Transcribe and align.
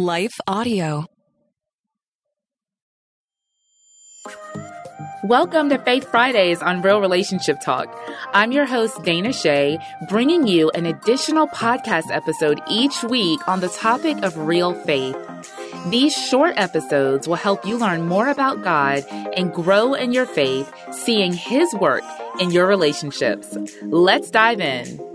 Life 0.00 0.40
Audio. 0.46 1.04
Welcome 5.24 5.68
to 5.68 5.76
Faith 5.76 6.10
Fridays 6.10 6.62
on 6.62 6.80
Real 6.80 7.02
Relationship 7.02 7.60
Talk. 7.60 7.94
I'm 8.32 8.50
your 8.50 8.64
host, 8.64 9.02
Dana 9.02 9.34
Che, 9.34 9.78
bringing 10.08 10.46
you 10.46 10.70
an 10.70 10.86
additional 10.86 11.48
podcast 11.48 12.10
episode 12.10 12.62
each 12.66 13.04
week 13.04 13.46
on 13.46 13.60
the 13.60 13.68
topic 13.68 14.16
of 14.22 14.38
real 14.38 14.72
faith. 14.72 15.18
These 15.90 16.16
short 16.16 16.54
episodes 16.56 17.28
will 17.28 17.34
help 17.36 17.66
you 17.66 17.76
learn 17.76 18.08
more 18.08 18.30
about 18.30 18.64
God 18.64 19.04
and 19.36 19.52
grow 19.52 19.92
in 19.92 20.12
your 20.12 20.24
faith, 20.24 20.72
seeing 20.92 21.34
His 21.34 21.74
work 21.74 22.04
in 22.38 22.52
your 22.52 22.66
relationships. 22.66 23.54
Let's 23.82 24.30
dive 24.30 24.62
in. 24.62 25.09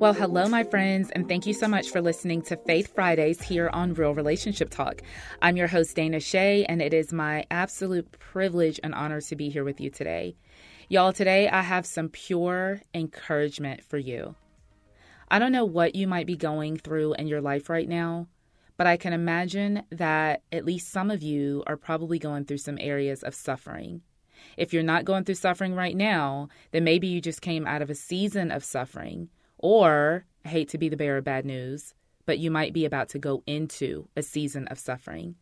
Well, 0.00 0.14
hello, 0.14 0.48
my 0.48 0.64
friends, 0.64 1.10
and 1.10 1.28
thank 1.28 1.44
you 1.44 1.52
so 1.52 1.68
much 1.68 1.90
for 1.90 2.00
listening 2.00 2.40
to 2.44 2.56
Faith 2.56 2.94
Fridays 2.94 3.42
here 3.42 3.68
on 3.68 3.92
Real 3.92 4.14
Relationship 4.14 4.70
Talk. 4.70 5.02
I'm 5.42 5.58
your 5.58 5.66
host, 5.66 5.94
Dana 5.94 6.20
Che, 6.20 6.64
and 6.64 6.80
it 6.80 6.94
is 6.94 7.12
my 7.12 7.44
absolute 7.50 8.10
privilege 8.12 8.80
and 8.82 8.94
honor 8.94 9.20
to 9.20 9.36
be 9.36 9.50
here 9.50 9.62
with 9.62 9.78
you 9.78 9.90
today. 9.90 10.36
Y'all, 10.88 11.12
today 11.12 11.50
I 11.50 11.60
have 11.60 11.84
some 11.84 12.08
pure 12.08 12.80
encouragement 12.94 13.84
for 13.84 13.98
you. 13.98 14.36
I 15.28 15.38
don't 15.38 15.52
know 15.52 15.66
what 15.66 15.94
you 15.94 16.06
might 16.06 16.26
be 16.26 16.34
going 16.34 16.78
through 16.78 17.12
in 17.18 17.26
your 17.26 17.42
life 17.42 17.68
right 17.68 17.86
now, 17.86 18.26
but 18.78 18.86
I 18.86 18.96
can 18.96 19.12
imagine 19.12 19.82
that 19.90 20.44
at 20.50 20.64
least 20.64 20.90
some 20.90 21.10
of 21.10 21.22
you 21.22 21.62
are 21.66 21.76
probably 21.76 22.18
going 22.18 22.46
through 22.46 22.56
some 22.56 22.78
areas 22.80 23.22
of 23.22 23.34
suffering. 23.34 24.00
If 24.56 24.72
you're 24.72 24.82
not 24.82 25.04
going 25.04 25.24
through 25.24 25.34
suffering 25.34 25.74
right 25.74 25.94
now, 25.94 26.48
then 26.70 26.84
maybe 26.84 27.06
you 27.06 27.20
just 27.20 27.42
came 27.42 27.66
out 27.66 27.82
of 27.82 27.90
a 27.90 27.94
season 27.94 28.50
of 28.50 28.64
suffering 28.64 29.28
or, 29.62 30.24
I 30.44 30.48
hate 30.48 30.68
to 30.70 30.78
be 30.78 30.88
the 30.88 30.96
bearer 30.96 31.18
of 31.18 31.24
bad 31.24 31.44
news, 31.44 31.94
but 32.26 32.38
you 32.38 32.50
might 32.50 32.72
be 32.72 32.84
about 32.84 33.08
to 33.10 33.18
go 33.18 33.42
into 33.46 34.08
a 34.16 34.22
season 34.22 34.66
of 34.68 34.78
suffering. 34.78 35.36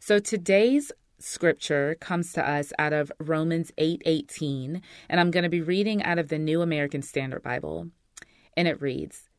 So 0.00 0.18
today's 0.18 0.92
scripture 1.18 1.96
comes 2.00 2.32
to 2.32 2.48
us 2.48 2.72
out 2.78 2.92
of 2.92 3.12
Romans 3.18 3.72
8:18, 3.78 4.76
8, 4.76 4.82
and 5.08 5.20
I'm 5.20 5.30
going 5.30 5.44
to 5.44 5.48
be 5.48 5.60
reading 5.60 6.02
out 6.02 6.18
of 6.18 6.28
the 6.28 6.38
New 6.38 6.60
American 6.60 7.02
Standard 7.02 7.42
Bible. 7.42 7.90
And 8.56 8.68
it 8.68 8.80
reads, 8.80 9.30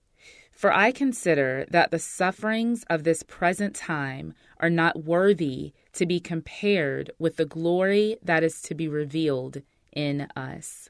"For 0.51 0.73
I 0.73 0.91
consider 0.91 1.65
that 1.69 1.91
the 1.91 1.99
sufferings 1.99 2.83
of 2.89 3.03
this 3.03 3.23
present 3.23 3.75
time 3.75 4.33
are 4.57 4.69
not 4.69 5.03
worthy 5.03 5.73
to 5.93 6.05
be 6.05 6.19
compared 6.19 7.11
with 7.19 7.35
the 7.35 7.45
glory 7.45 8.17
that 8.23 8.43
is 8.43 8.61
to 8.63 8.73
be 8.73 8.87
revealed 8.87 9.61
in 9.91 10.27
us." 10.35 10.89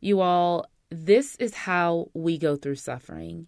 You 0.00 0.20
all, 0.20 0.66
this 0.90 1.36
is 1.36 1.54
how 1.54 2.10
we 2.14 2.38
go 2.38 2.56
through 2.56 2.76
suffering. 2.76 3.46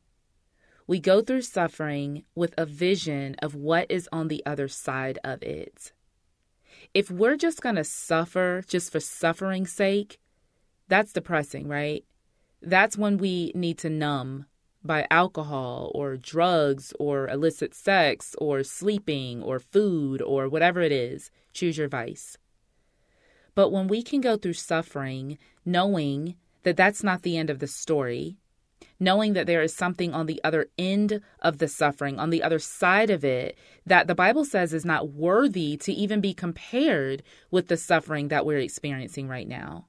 We 0.86 1.00
go 1.00 1.22
through 1.22 1.42
suffering 1.42 2.24
with 2.34 2.52
a 2.58 2.66
vision 2.66 3.36
of 3.40 3.54
what 3.54 3.86
is 3.90 4.08
on 4.12 4.28
the 4.28 4.42
other 4.44 4.68
side 4.68 5.18
of 5.24 5.42
it. 5.42 5.92
If 6.92 7.10
we're 7.10 7.36
just 7.36 7.62
going 7.62 7.76
to 7.76 7.84
suffer 7.84 8.62
just 8.66 8.90
for 8.92 9.00
suffering's 9.00 9.72
sake, 9.72 10.18
that's 10.88 11.12
depressing, 11.12 11.68
right? 11.68 12.04
That's 12.60 12.98
when 12.98 13.16
we 13.16 13.52
need 13.54 13.78
to 13.78 13.88
numb 13.88 14.46
by 14.82 15.06
alcohol 15.10 15.92
or 15.94 16.16
drugs 16.16 16.92
or 16.98 17.28
illicit 17.28 17.74
sex 17.74 18.34
or 18.38 18.62
sleeping 18.62 19.42
or 19.42 19.60
food 19.60 20.20
or 20.20 20.48
whatever 20.48 20.80
it 20.80 20.92
is. 20.92 21.30
Choose 21.52 21.78
your 21.78 21.88
vice. 21.88 22.36
But 23.54 23.70
when 23.70 23.88
we 23.88 24.02
can 24.02 24.20
go 24.20 24.36
through 24.36 24.54
suffering 24.54 25.38
knowing 25.64 26.36
that 26.62 26.76
that's 26.76 27.02
not 27.02 27.22
the 27.22 27.36
end 27.36 27.50
of 27.50 27.58
the 27.58 27.66
story, 27.66 28.36
knowing 28.98 29.32
that 29.32 29.46
there 29.46 29.62
is 29.62 29.74
something 29.74 30.12
on 30.12 30.26
the 30.26 30.40
other 30.44 30.68
end 30.78 31.20
of 31.40 31.58
the 31.58 31.68
suffering, 31.68 32.18
on 32.18 32.30
the 32.30 32.42
other 32.42 32.58
side 32.58 33.10
of 33.10 33.24
it, 33.24 33.56
that 33.86 34.06
the 34.06 34.14
Bible 34.14 34.44
says 34.44 34.72
is 34.72 34.84
not 34.84 35.10
worthy 35.10 35.76
to 35.78 35.92
even 35.92 36.20
be 36.20 36.34
compared 36.34 37.22
with 37.50 37.68
the 37.68 37.76
suffering 37.76 38.28
that 38.28 38.44
we're 38.44 38.58
experiencing 38.58 39.28
right 39.28 39.48
now. 39.48 39.86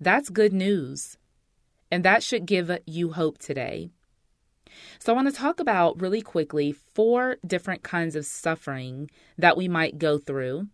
That's 0.00 0.28
good 0.30 0.52
news. 0.52 1.16
And 1.90 2.04
that 2.04 2.22
should 2.22 2.46
give 2.46 2.70
you 2.86 3.12
hope 3.12 3.38
today. 3.38 3.90
So, 4.98 5.12
I 5.12 5.16
want 5.16 5.28
to 5.28 5.34
talk 5.34 5.60
about 5.60 6.00
really 6.00 6.22
quickly 6.22 6.72
four 6.72 7.36
different 7.46 7.82
kinds 7.82 8.16
of 8.16 8.24
suffering 8.24 9.10
that 9.36 9.56
we 9.56 9.68
might 9.68 9.98
go 9.98 10.16
through 10.16 10.68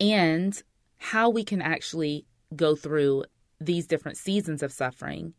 and 0.00 0.60
how 0.96 1.28
we 1.28 1.44
can 1.44 1.60
actually 1.60 2.24
go 2.56 2.74
through 2.74 3.24
these 3.60 3.86
different 3.86 4.16
seasons 4.16 4.62
of 4.62 4.72
suffering 4.72 5.34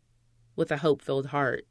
with 0.56 0.72
a 0.72 0.78
hope 0.78 1.02
filled 1.02 1.28
heart. 1.28 1.66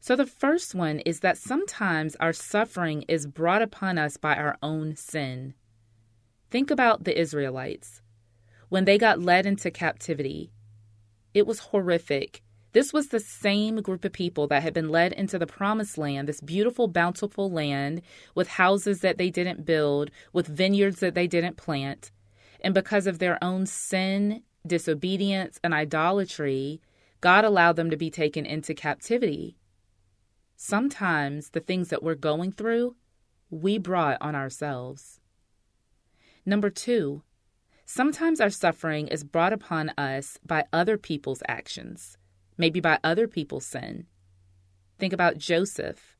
So, 0.00 0.16
the 0.16 0.26
first 0.26 0.74
one 0.74 1.00
is 1.00 1.20
that 1.20 1.38
sometimes 1.38 2.14
our 2.16 2.32
suffering 2.32 3.04
is 3.08 3.26
brought 3.26 3.62
upon 3.62 3.96
us 3.96 4.16
by 4.16 4.34
our 4.36 4.58
own 4.62 4.96
sin. 4.96 5.54
Think 6.50 6.70
about 6.70 7.04
the 7.04 7.18
Israelites. 7.18 8.02
When 8.68 8.84
they 8.84 8.98
got 8.98 9.20
led 9.20 9.46
into 9.46 9.70
captivity, 9.70 10.52
it 11.32 11.46
was 11.46 11.58
horrific. 11.58 12.42
This 12.72 12.92
was 12.92 13.08
the 13.08 13.20
same 13.20 13.76
group 13.82 14.04
of 14.04 14.12
people 14.12 14.46
that 14.48 14.62
had 14.62 14.74
been 14.74 14.88
led 14.88 15.12
into 15.12 15.38
the 15.38 15.46
promised 15.46 15.96
land, 15.96 16.28
this 16.28 16.40
beautiful, 16.40 16.88
bountiful 16.88 17.50
land 17.50 18.02
with 18.34 18.48
houses 18.48 19.00
that 19.00 19.16
they 19.16 19.30
didn't 19.30 19.64
build, 19.64 20.10
with 20.32 20.46
vineyards 20.48 21.00
that 21.00 21.14
they 21.14 21.26
didn't 21.26 21.56
plant. 21.56 22.10
And 22.60 22.74
because 22.74 23.06
of 23.06 23.20
their 23.20 23.42
own 23.42 23.66
sin 23.66 24.42
disobedience, 24.66 25.60
and 25.62 25.74
idolatry, 25.74 26.80
God 27.20 27.44
allowed 27.44 27.76
them 27.76 27.90
to 27.90 27.96
be 27.96 28.10
taken 28.10 28.46
into 28.46 28.74
captivity. 28.74 29.56
Sometimes 30.56 31.50
the 31.50 31.60
things 31.60 31.88
that 31.88 32.02
we're 32.02 32.14
going 32.14 32.52
through, 32.52 32.96
we 33.50 33.78
brought 33.78 34.18
on 34.20 34.34
ourselves. 34.34 35.20
Number 36.46 36.70
two, 36.70 37.22
sometimes 37.84 38.40
our 38.40 38.50
suffering 38.50 39.08
is 39.08 39.24
brought 39.24 39.52
upon 39.52 39.90
us 39.96 40.38
by 40.44 40.64
other 40.72 40.96
people's 40.98 41.42
actions, 41.48 42.18
maybe 42.56 42.80
by 42.80 42.98
other 43.02 43.26
people's 43.26 43.66
sin. 43.66 44.06
Think 44.98 45.12
about 45.12 45.38
Joseph 45.38 46.16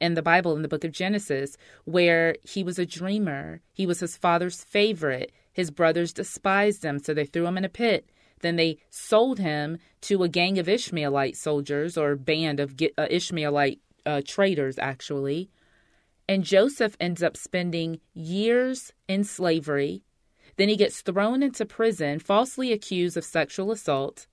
in 0.00 0.14
the 0.14 0.22
Bible, 0.22 0.56
in 0.56 0.62
the 0.62 0.68
book 0.68 0.84
of 0.84 0.92
Genesis, 0.92 1.56
where 1.84 2.36
he 2.42 2.64
was 2.64 2.78
a 2.78 2.86
dreamer. 2.86 3.60
He 3.72 3.86
was 3.86 4.00
his 4.00 4.16
father's 4.16 4.64
favorite. 4.64 5.30
His 5.52 5.70
brothers 5.70 6.12
despised 6.12 6.84
him, 6.84 6.98
so 6.98 7.12
they 7.12 7.26
threw 7.26 7.46
him 7.46 7.58
in 7.58 7.64
a 7.64 7.68
pit. 7.68 8.08
Then 8.40 8.56
they 8.56 8.78
sold 8.88 9.38
him 9.38 9.78
to 10.02 10.22
a 10.22 10.28
gang 10.28 10.58
of 10.58 10.68
Ishmaelite 10.68 11.36
soldiers 11.36 11.96
or 11.96 12.16
band 12.16 12.60
of 12.60 12.74
uh, 12.96 13.06
Ishmaelite 13.10 13.80
uh, 14.06 14.22
traders, 14.24 14.78
actually. 14.78 15.50
And 16.28 16.44
Joseph 16.44 16.96
ends 17.00 17.22
up 17.22 17.36
spending 17.36 18.00
years 18.14 18.92
in 19.08 19.24
slavery. 19.24 20.04
Then 20.56 20.68
he 20.68 20.76
gets 20.76 21.02
thrown 21.02 21.42
into 21.42 21.66
prison, 21.66 22.18
falsely 22.18 22.72
accused 22.72 23.16
of 23.16 23.24
sexual 23.24 23.72
assault. 23.72 24.26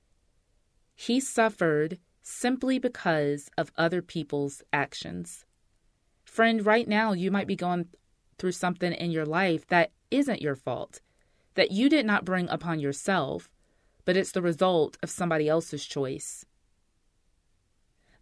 He 0.95 1.19
suffered 1.19 1.99
simply 2.22 2.79
because 2.79 3.49
of 3.57 3.72
other 3.78 4.01
people's 4.01 4.61
actions. 4.72 5.45
Friend, 6.23 6.66
right 6.66 6.88
now 6.88 7.13
you 7.13 7.31
might 7.31 7.47
be 7.47 7.55
going 7.55 7.88
through 8.38 8.51
something 8.51 8.94
in 8.94 9.11
your 9.11 9.25
life 9.25 9.66
that 9.67 9.91
isn't 10.11 10.41
your 10.41 10.55
fault 10.55 11.01
that 11.57 11.72
you 11.72 11.90
did 11.90 12.06
not 12.06 12.23
bring 12.23 12.47
upon 12.50 12.79
yourself, 12.79 13.50
but 14.06 14.16
it's 14.16 14.31
the 14.31 14.41
result 14.41 14.95
of 15.03 15.09
somebody 15.09 15.50
else's 15.50 15.84
choice. 15.84 16.45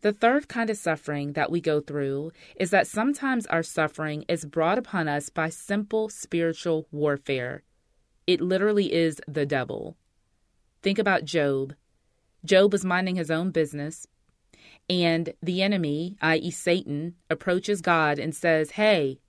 The 0.01 0.13
third 0.13 0.47
kind 0.47 0.69
of 0.69 0.77
suffering 0.77 1.33
that 1.33 1.51
we 1.51 1.59
go 1.59 1.81
through 1.81 2.31
is 2.55 2.69
that 2.69 2.87
sometimes 2.87 3.45
our 3.47 3.61
suffering 3.61 4.23
is 4.29 4.45
brought 4.45 4.77
upon 4.77 5.07
us 5.07 5.29
by 5.29 5.49
simple 5.49 6.09
spiritual 6.09 6.87
warfare. 6.91 7.63
It 8.25 8.39
literally 8.39 8.93
is 8.93 9.19
the 9.27 9.45
devil. 9.45 9.97
Think 10.81 10.97
about 10.97 11.25
Job. 11.25 11.73
Job 12.45 12.71
was 12.71 12.85
minding 12.85 13.15
his 13.15 13.31
own 13.31 13.51
business, 13.51 14.07
and 14.89 15.33
the 15.41 15.61
enemy, 15.61 16.15
i.e., 16.21 16.51
Satan, 16.51 17.15
approaches 17.29 17.81
God 17.81 18.17
and 18.17 18.33
says, 18.33 18.71
Hey, 18.71 19.19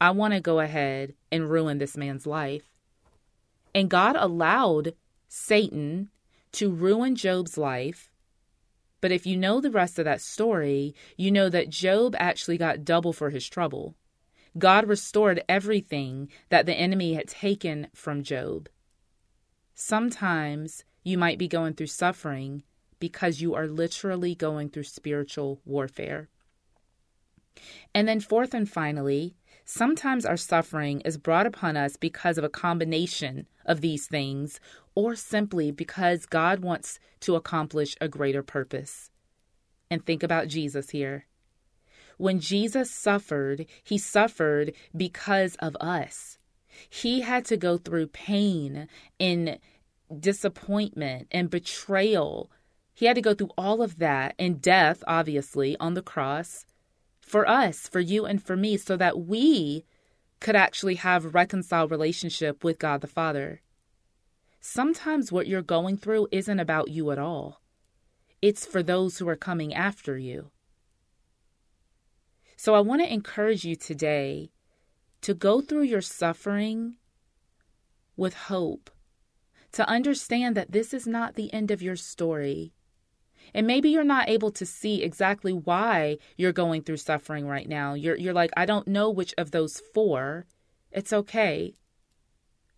I 0.00 0.10
want 0.10 0.34
to 0.34 0.40
go 0.40 0.60
ahead 0.60 1.14
and 1.32 1.48
ruin 1.48 1.78
this 1.78 1.96
man's 1.96 2.26
life. 2.26 2.70
And 3.74 3.88
God 3.88 4.16
allowed 4.16 4.94
Satan 5.28 6.10
to 6.52 6.70
ruin 6.70 7.14
Job's 7.14 7.56
life. 7.56 8.10
But 9.00 9.12
if 9.12 9.26
you 9.26 9.36
know 9.36 9.60
the 9.60 9.70
rest 9.70 9.98
of 9.98 10.04
that 10.04 10.20
story, 10.20 10.94
you 11.16 11.30
know 11.30 11.48
that 11.48 11.70
Job 11.70 12.14
actually 12.18 12.58
got 12.58 12.84
double 12.84 13.12
for 13.12 13.30
his 13.30 13.48
trouble. 13.48 13.94
God 14.58 14.88
restored 14.88 15.44
everything 15.48 16.28
that 16.48 16.66
the 16.66 16.74
enemy 16.74 17.14
had 17.14 17.28
taken 17.28 17.86
from 17.94 18.22
Job. 18.22 18.68
Sometimes 19.74 20.84
you 21.04 21.16
might 21.16 21.38
be 21.38 21.48
going 21.48 21.74
through 21.74 21.86
suffering 21.86 22.64
because 22.98 23.40
you 23.40 23.54
are 23.54 23.66
literally 23.66 24.34
going 24.34 24.68
through 24.68 24.82
spiritual 24.82 25.60
warfare. 25.64 26.28
And 27.94 28.06
then, 28.06 28.20
fourth 28.20 28.54
and 28.54 28.68
finally, 28.68 29.34
Sometimes 29.72 30.26
our 30.26 30.36
suffering 30.36 31.00
is 31.02 31.16
brought 31.16 31.46
upon 31.46 31.76
us 31.76 31.96
because 31.96 32.38
of 32.38 32.42
a 32.42 32.48
combination 32.48 33.46
of 33.64 33.80
these 33.80 34.08
things 34.08 34.58
or 34.96 35.14
simply 35.14 35.70
because 35.70 36.26
God 36.26 36.58
wants 36.58 36.98
to 37.20 37.36
accomplish 37.36 37.94
a 38.00 38.08
greater 38.08 38.42
purpose. 38.42 39.12
And 39.88 40.04
think 40.04 40.24
about 40.24 40.48
Jesus 40.48 40.90
here. 40.90 41.26
When 42.16 42.40
Jesus 42.40 42.90
suffered, 42.90 43.64
he 43.84 43.96
suffered 43.96 44.72
because 44.96 45.54
of 45.60 45.76
us. 45.76 46.38
He 46.88 47.20
had 47.20 47.44
to 47.44 47.56
go 47.56 47.78
through 47.78 48.08
pain 48.08 48.88
and 49.20 49.60
disappointment 50.18 51.28
and 51.30 51.48
betrayal. 51.48 52.50
He 52.92 53.06
had 53.06 53.14
to 53.14 53.22
go 53.22 53.34
through 53.34 53.50
all 53.56 53.82
of 53.82 53.98
that 53.98 54.34
and 54.36 54.60
death, 54.60 55.04
obviously, 55.06 55.76
on 55.78 55.94
the 55.94 56.02
cross 56.02 56.66
for 57.20 57.48
us, 57.48 57.86
for 57.88 58.00
you, 58.00 58.26
and 58.26 58.42
for 58.42 58.56
me, 58.56 58.76
so 58.76 58.96
that 58.96 59.20
we 59.20 59.84
could 60.40 60.56
actually 60.56 60.96
have 60.96 61.24
a 61.24 61.28
reconciled 61.28 61.90
relationship 61.90 62.64
with 62.64 62.78
God 62.78 63.00
the 63.00 63.06
Father. 63.06 63.60
Sometimes 64.60 65.30
what 65.30 65.46
you're 65.46 65.62
going 65.62 65.96
through 65.96 66.28
isn't 66.30 66.60
about 66.60 66.88
you 66.88 67.10
at 67.10 67.18
all. 67.18 67.60
It's 68.42 68.66
for 68.66 68.82
those 68.82 69.18
who 69.18 69.28
are 69.28 69.36
coming 69.36 69.74
after 69.74 70.16
you. 70.18 70.50
So 72.56 72.74
I 72.74 72.80
want 72.80 73.00
to 73.02 73.12
encourage 73.12 73.64
you 73.64 73.76
today 73.76 74.50
to 75.22 75.34
go 75.34 75.60
through 75.60 75.82
your 75.82 76.02
suffering 76.02 76.96
with 78.16 78.34
hope, 78.34 78.90
to 79.72 79.88
understand 79.88 80.56
that 80.56 80.72
this 80.72 80.92
is 80.92 81.06
not 81.06 81.34
the 81.34 81.52
end 81.54 81.70
of 81.70 81.82
your 81.82 81.96
story. 81.96 82.74
And 83.54 83.66
maybe 83.66 83.90
you're 83.90 84.04
not 84.04 84.28
able 84.28 84.50
to 84.52 84.66
see 84.66 85.02
exactly 85.02 85.52
why 85.52 86.18
you're 86.36 86.52
going 86.52 86.82
through 86.82 86.98
suffering 86.98 87.46
right 87.46 87.68
now. 87.68 87.94
You're, 87.94 88.16
you're 88.16 88.34
like, 88.34 88.50
I 88.56 88.66
don't 88.66 88.88
know 88.88 89.10
which 89.10 89.34
of 89.36 89.50
those 89.50 89.80
four. 89.92 90.46
It's 90.92 91.12
okay. 91.12 91.74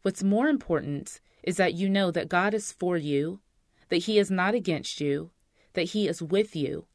What's 0.03 0.23
more 0.23 0.49
important 0.49 1.21
is 1.43 1.57
that 1.57 1.75
you 1.75 1.89
know 1.89 2.11
that 2.11 2.29
God 2.29 2.55
is 2.55 2.73
for 2.73 2.97
you, 2.97 3.41
that 3.89 3.99
He 3.99 4.19
is 4.19 4.31
not 4.31 4.55
against 4.55 5.01
you, 5.01 5.31
that 5.75 5.91
He 5.91 6.09
is 6.09 6.23
with 6.23 6.55
you, 6.57 6.87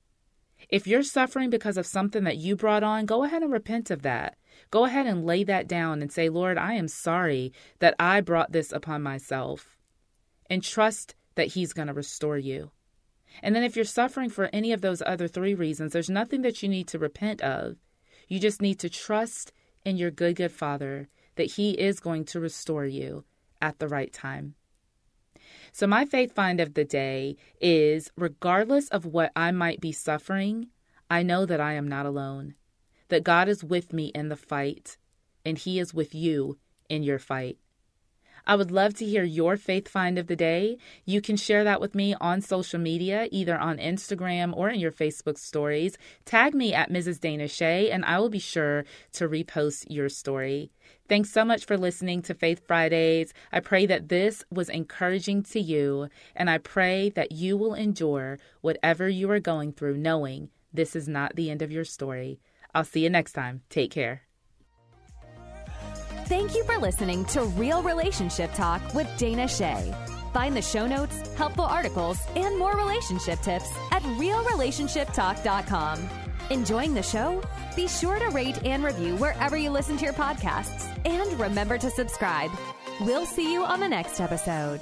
if 0.69 0.88
you're 0.88 1.03
suffering 1.03 1.50
because 1.50 1.77
of 1.77 1.85
something 1.85 2.24
that 2.24 2.38
you 2.38 2.56
brought 2.56 2.83
on, 2.83 3.06
go 3.06 3.24
ahead 3.24 3.44
and 3.44 3.51
repent 3.51 3.89
of 3.91 4.01
that. 4.01 4.38
Go 4.71 4.85
ahead 4.85 5.06
and 5.06 5.25
lay 5.25 5.44
that 5.44 5.68
down 5.68 6.01
and 6.01 6.12
say, 6.12 6.29
Lord, 6.29 6.57
I 6.57 6.74
am 6.74 6.88
sorry 6.88 7.53
that 7.79 7.95
I 8.00 8.21
brought 8.21 8.51
this 8.51 8.71
upon 8.71 9.01
myself. 9.03 9.77
And 10.50 10.63
trust 10.63 11.15
that 11.35 11.47
He's 11.47 11.74
going 11.74 11.88
to 11.88 11.94
restore 11.94 12.38
you. 12.38 12.71
And 13.42 13.56
then 13.56 13.63
if 13.63 13.75
you're 13.75 13.86
suffering 13.86 14.30
for 14.30 14.50
any 14.51 14.72
of 14.72 14.81
those 14.81 15.01
other 15.01 15.28
three 15.28 15.54
reasons, 15.54 15.94
there's 15.94 16.10
nothing 16.10 16.42
that 16.42 16.62
you 16.63 16.69
need 16.69 16.88
to 16.89 17.00
repent 17.00 17.42
of. 17.42 17.78
You 18.28 18.39
just 18.39 18.62
need 18.62 18.80
to 18.80 18.89
trust 18.89 19.51
in 19.86 19.98
your 19.98 20.12
good, 20.12 20.36
good 20.36 20.51
Father 20.51 21.07
that 21.36 21.51
He 21.51 21.72
is 21.72 22.00
going 22.00 22.25
to 22.25 22.39
restore 22.39 22.86
you 22.86 23.24
at 23.62 23.80
the 23.80 23.88
right 23.88 24.12
time. 24.12 24.56
So, 25.72 25.88
my 25.88 26.06
faith 26.06 26.34
find 26.34 26.60
of 26.60 26.74
the 26.74 26.84
day 26.84 27.38
is 27.62 28.12
regardless 28.18 28.89
of 28.89 29.06
what 29.06 29.31
I 29.36 29.51
might 29.51 29.80
be 29.80 29.92
suffering, 29.92 30.69
I 31.10 31.24
know 31.24 31.45
that 31.45 31.62
I 31.62 31.74
am 31.74 31.88
not 31.88 32.06
alone, 32.06 32.56
that 33.10 33.24
God 33.24 33.48
is 33.48 33.63
with 33.63 33.94
me 33.94 34.07
in 34.13 34.30
the 34.30 34.36
fight, 34.36 34.98
and 35.45 35.57
He 35.57 35.80
is 35.80 35.94
with 35.94 36.13
you 36.13 36.57
in 36.89 37.04
your 37.04 37.19
fight. 37.19 37.57
I 38.47 38.55
would 38.55 38.71
love 38.71 38.94
to 38.95 39.05
hear 39.05 39.25
your 39.25 39.57
faith 39.57 39.89
find 39.89 40.17
of 40.17 40.27
the 40.27 40.35
day. 40.38 40.77
You 41.03 41.19
can 41.19 41.35
share 41.35 41.65
that 41.65 41.81
with 41.81 41.94
me 41.94 42.15
on 42.21 42.39
social 42.39 42.79
media, 42.79 43.27
either 43.29 43.57
on 43.57 43.77
Instagram 43.77 44.55
or 44.55 44.69
in 44.69 44.79
your 44.79 44.94
Facebook 44.94 45.38
stories. 45.38 45.97
Tag 46.23 46.55
me 46.55 46.73
at 46.73 46.89
Mrs. 46.89 47.19
Dana 47.19 47.49
Che, 47.49 47.91
and 47.91 48.05
I 48.05 48.19
will 48.19 48.29
be 48.29 48.39
sure 48.39 48.85
to 49.11 49.27
repost 49.27 49.88
your 49.89 50.07
story. 50.07 50.71
Thanks 51.09 51.29
so 51.29 51.44
much 51.44 51.65
for 51.65 51.77
listening 51.77 52.21
to 52.21 52.33
Faith 52.33 52.65
Fridays. 52.65 53.33
I 53.51 53.59
pray 53.59 53.85
that 53.85 54.07
this 54.07 54.45
was 54.50 54.69
encouraging 54.69 55.43
to 55.43 55.59
you, 55.59 56.07
and 56.33 56.50
I 56.50 56.57
pray 56.57 57.09
that 57.09 57.33
you 57.33 57.57
will 57.57 57.73
endure 57.73 58.39
whatever 58.61 59.09
you 59.09 59.29
are 59.29 59.41
going 59.41 59.73
through, 59.73 59.97
knowing 59.97 60.51
this 60.73 60.95
is 60.95 61.09
not 61.09 61.35
the 61.35 61.50
end 61.50 61.61
of 61.61 61.71
your 61.71 61.85
story. 61.85 62.39
I'll 62.73 62.85
see 62.85 63.03
you 63.03 63.09
next 63.09 63.33
time. 63.33 63.63
Take 63.69 63.91
care. 63.91 64.26
Thank 66.27 66.56
you 66.56 66.63
for 66.65 66.77
listening 66.77 67.24
to 67.25 67.44
Real 67.44 67.81
Relationship 67.81 68.53
Talk 68.53 68.81
with 68.94 69.07
Dana 69.18 69.47
Che. 69.47 69.94
Find 70.33 70.57
the 70.57 70.62
show 70.62 70.85
notes, 70.85 71.15
helpful 71.38 71.63
articles, 71.63 72.19
and 72.35 72.59
more 72.59 72.75
relationship 72.75 73.39
tips 73.39 73.71
at 73.94 74.01
realrelationshiptalk.com. 74.01 76.09
Enjoying 76.50 76.94
the 76.94 77.01
show? 77.01 77.41
Be 77.77 77.88
sure 77.88 78.19
to 78.19 78.27
rate 78.31 78.62
and 78.65 78.83
review 78.83 79.15
wherever 79.15 79.56
you 79.56 79.69
listen 79.69 79.95
to 79.95 80.03
your 80.03 80.13
podcasts. 80.13 80.85
And 81.06 81.39
remember 81.39 81.77
to 81.77 81.89
subscribe. 81.89 82.51
We'll 83.00 83.25
see 83.25 83.53
you 83.53 83.63
on 83.63 83.79
the 83.79 83.88
next 83.88 84.19
episode. 84.19 84.81